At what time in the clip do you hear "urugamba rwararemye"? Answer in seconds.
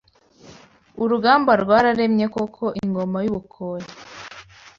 1.03-2.25